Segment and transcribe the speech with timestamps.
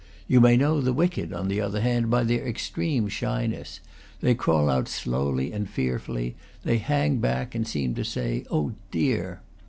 [0.27, 3.81] You may know the wicked, on the other hand, by their extreme shy ness;
[4.19, 9.41] they crawl out slowly and fearfully; they hang back, and seem to say, "Oh, dear!"